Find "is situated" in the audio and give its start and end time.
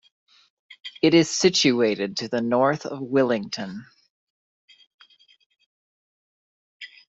1.13-2.17